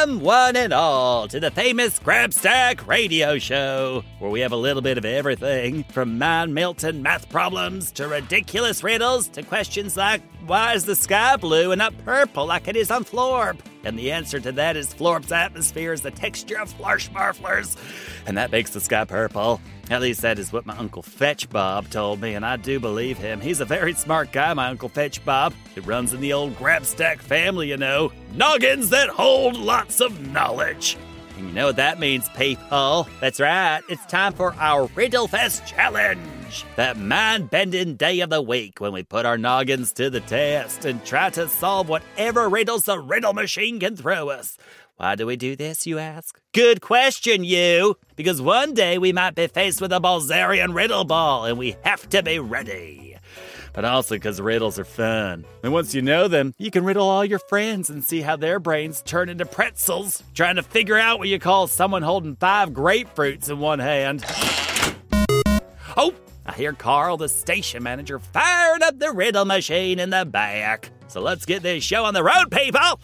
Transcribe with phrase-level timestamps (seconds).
[0.00, 4.80] Welcome, one and all, to the famous Grabstack Radio Show, where we have a little
[4.80, 10.72] bit of everything from mind melting math problems to ridiculous riddles to questions like, why
[10.72, 13.58] is the sky blue and not purple like it is on Florp?
[13.84, 17.76] And the answer to that is Florp's atmosphere is the texture of Flarschmarflers,
[18.26, 19.60] and that makes the sky purple.
[19.90, 23.18] At least that is what my Uncle Fetch Bob told me, and I do believe
[23.18, 23.40] him.
[23.40, 25.54] He's a very smart guy, my Uncle Fetch Bob.
[25.74, 28.12] He runs in the old Grabstack family, you know.
[28.34, 30.96] Noggins that hold lots of knowledge.
[31.36, 33.08] And you know what that means, people.
[33.20, 36.20] That's right, it's time for our Riddle Fest Challenge.
[36.76, 40.84] That mind bending day of the week when we put our noggins to the test
[40.84, 44.56] and try to solve whatever riddles the riddle machine can throw us.
[44.96, 46.40] Why do we do this, you ask?
[46.52, 47.96] Good question, you!
[48.16, 52.08] Because one day we might be faced with a Balzarian riddle ball and we have
[52.10, 53.16] to be ready.
[53.72, 55.44] But also because riddles are fun.
[55.62, 58.58] And once you know them, you can riddle all your friends and see how their
[58.58, 63.48] brains turn into pretzels, trying to figure out what you call someone holding five grapefruits
[63.48, 64.24] in one hand.
[65.96, 66.12] Oh,
[66.50, 70.90] I hear Carl, the station manager, firing up the riddle machine in the back.
[71.06, 73.00] So let's get this show on the road, people!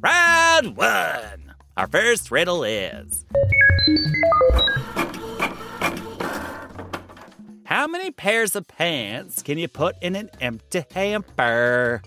[0.00, 1.54] Round one.
[1.76, 3.24] Our first riddle is
[7.62, 12.02] How many pairs of pants can you put in an empty hamper?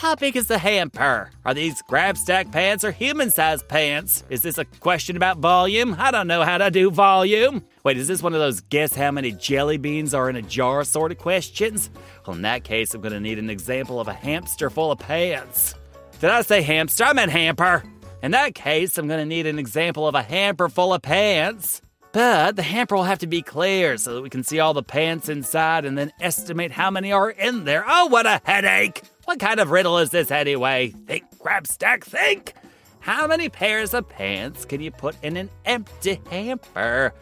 [0.00, 1.30] How big is the hamper?
[1.44, 4.24] Are these Grabstack pants or human sized pants?
[4.30, 5.94] Is this a question about volume?
[5.98, 7.62] I don't know how to do volume.
[7.84, 10.84] Wait, is this one of those guess how many jelly beans are in a jar
[10.84, 11.90] sort of questions?
[12.26, 15.00] Well, in that case, I'm going to need an example of a hamster full of
[15.00, 15.74] pants.
[16.18, 17.04] Did I say hamster?
[17.04, 17.82] I meant hamper.
[18.22, 21.82] In that case, I'm going to need an example of a hamper full of pants.
[22.12, 24.82] But the hamper will have to be clear so that we can see all the
[24.82, 27.84] pants inside and then estimate how many are in there.
[27.86, 29.02] Oh, what a headache!
[29.26, 30.88] What kind of riddle is this anyway?
[31.06, 32.54] Think, Grabstack, think!
[32.98, 37.14] How many pairs of pants can you put in an empty hamper?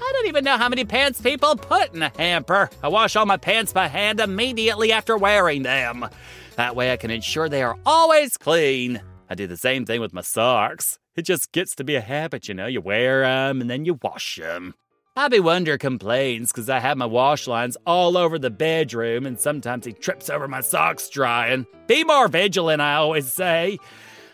[0.00, 2.70] I don't even know how many pants people put in a hamper.
[2.82, 6.08] I wash all my pants by hand immediately after wearing them.
[6.54, 9.02] That way I can ensure they are always clean.
[9.30, 10.98] I do the same thing with my socks.
[11.14, 12.66] It just gets to be a habit, you know.
[12.66, 14.74] You wear them and then you wash them.
[15.14, 19.84] Bobby Wonder complains because I have my wash lines all over the bedroom and sometimes
[19.84, 21.66] he trips over my socks drying.
[21.88, 23.78] Be more vigilant, I always say.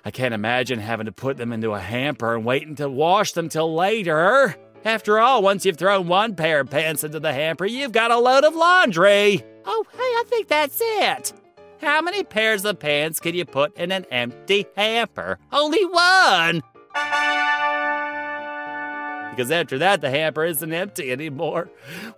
[0.04, 3.48] I can't imagine having to put them into a hamper and waiting to wash them
[3.48, 4.54] till later.
[4.84, 8.18] After all, once you've thrown one pair of pants into the hamper, you've got a
[8.18, 9.42] load of laundry.
[9.64, 11.32] Oh, hey, I think that's it.
[11.80, 15.38] How many pairs of pants can you put in an empty hamper?
[15.52, 16.62] Only one!
[19.30, 21.68] Because after that, the hamper isn't empty anymore.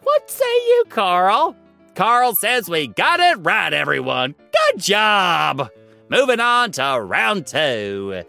[0.03, 1.56] What say you, Carl?
[1.95, 4.34] Carl says we got it right, everyone.
[4.69, 5.71] Good job!
[6.11, 8.22] Moving on to round two.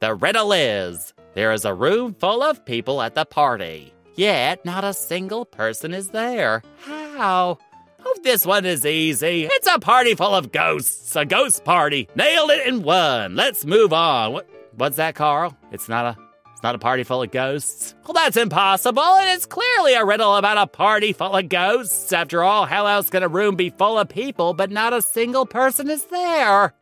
[0.00, 4.84] The riddle is there is a room full of people at the party, yet not
[4.84, 6.62] a single person is there.
[6.80, 7.58] How?
[8.04, 9.44] Oh, this one is easy.
[9.50, 11.14] It's a party full of ghosts.
[11.16, 12.08] A ghost party.
[12.14, 13.36] Nailed it in one.
[13.36, 14.32] Let's move on.
[14.32, 15.56] What, what's that, Carl?
[15.70, 16.18] It's not a
[16.60, 17.94] it's not a party full of ghosts.
[18.04, 19.02] Well, that's impossible.
[19.02, 22.12] And It is clearly a riddle about a party full of ghosts.
[22.12, 25.46] After all, how else can a room be full of people but not a single
[25.46, 26.74] person is there?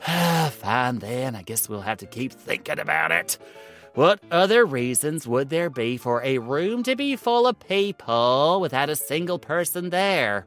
[0.50, 3.36] Fine then, I guess we'll have to keep thinking about it.
[3.94, 8.88] What other reasons would there be for a room to be full of people without
[8.88, 10.46] a single person there?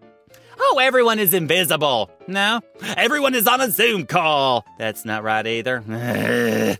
[0.57, 2.09] Oh, everyone is invisible.
[2.25, 2.61] No,
[2.95, 4.65] everyone is on a Zoom call.
[4.79, 5.83] That's not right either.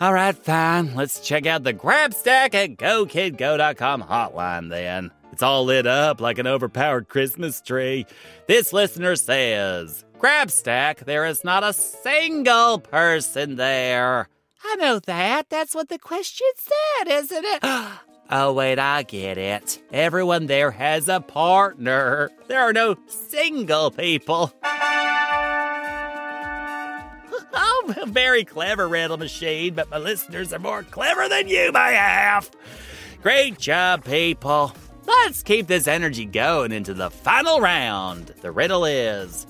[0.00, 0.96] All right, fine.
[0.96, 5.12] Let's check out the Grabstack at GoKidGo.com hotline then.
[5.32, 8.04] It's all lit up like an overpowered Christmas tree.
[8.48, 14.28] This listener says, Grabstack, there is not a single person there.
[14.64, 15.48] I know that.
[15.48, 17.60] That's what the question said, isn't it?
[18.30, 19.82] oh, wait, I get it.
[19.92, 22.30] Everyone there has a partner.
[22.48, 24.52] There are no single people.
[27.52, 32.50] oh, very clever, Riddle Machine, but my listeners are more clever than you by half.
[33.22, 34.72] Great job, people.
[35.06, 38.34] Let's keep this energy going into the final round.
[38.42, 39.46] The riddle is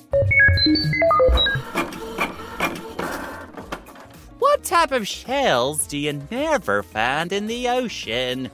[4.71, 8.49] type of shells do you never find in the ocean?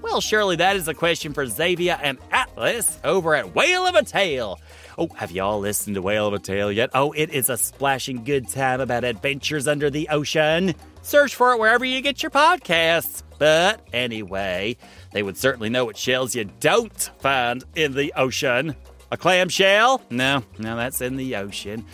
[0.00, 4.04] Well, surely that is a question for Xavier and Atlas over at Whale of a
[4.04, 4.60] Tale.
[4.96, 6.90] Oh, have y'all listened to Whale of a Tale yet?
[6.94, 10.72] Oh, it is a splashing good time about adventures under the ocean.
[11.02, 13.24] Search for it wherever you get your podcasts.
[13.40, 14.76] But anyway,
[15.12, 18.76] they would certainly know what shells you don't find in the ocean.
[19.10, 20.00] A clam shell?
[20.10, 21.84] No, no, that's in the ocean.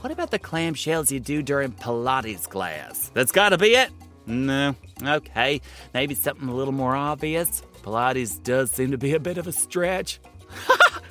[0.00, 3.10] What about the clamshells you do during Pilates class?
[3.12, 3.90] That's gotta be it?
[4.26, 4.74] No.
[5.02, 5.60] Okay,
[5.92, 7.62] maybe something a little more obvious.
[7.82, 10.18] Pilates does seem to be a bit of a stretch.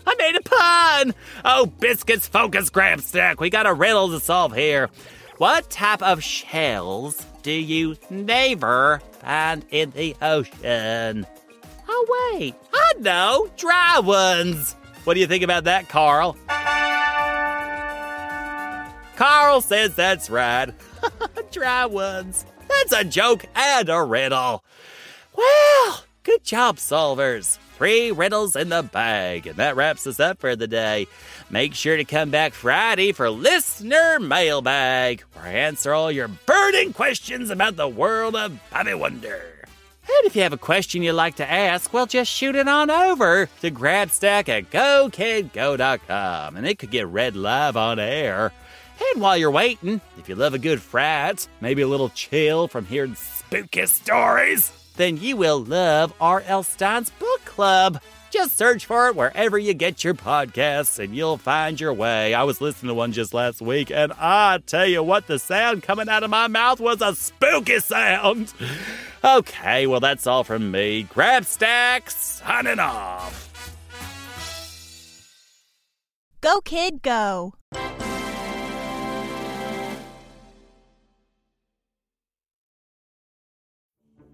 [0.07, 1.13] I made a pun!
[1.45, 3.39] Oh, biscuits, focus, Grabstack.
[3.39, 4.89] We got a riddle to solve here.
[5.38, 11.27] What type of shells do you never find in the ocean?
[11.88, 14.75] Oh, wait, I know, dry ones.
[15.03, 16.35] What do you think about that, Carl?
[19.19, 20.69] Carl says that's right.
[21.51, 22.45] dry ones.
[22.69, 24.63] That's a joke and a riddle.
[25.36, 27.57] Well, good job, solvers.
[27.75, 29.45] Three riddles in the bag.
[29.45, 31.06] And that wraps us up for the day.
[31.50, 36.94] Make sure to come back Friday for Listener Mailbag, where I answer all your burning
[36.94, 39.68] questions about the world of Bobby Wonder.
[40.04, 42.89] And if you have a question you'd like to ask, well, just shoot it on
[42.89, 48.54] over to GrabStack at GoKidGo.com, and it could get read live on air.
[49.13, 52.85] And while you're waiting, if you love a good frat, maybe a little chill from
[52.85, 56.63] hearing spooky stories, then you will love R.L.
[56.63, 58.01] Stine's Book Club.
[58.29, 62.35] Just search for it wherever you get your podcasts and you'll find your way.
[62.35, 65.81] I was listening to one just last week, and I tell you what, the sound
[65.81, 68.53] coming out of my mouth was a spooky sound.
[69.21, 71.03] Okay, well, that's all from me.
[71.03, 73.51] GrabStack, signing off.
[76.39, 77.53] Go, kid, go.